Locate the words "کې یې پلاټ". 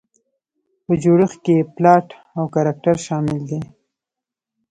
1.45-2.07